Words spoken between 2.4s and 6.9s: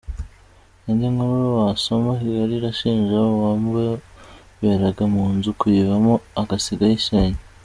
Arashinja uwamuberaga mu nzu kuyivamo agasiga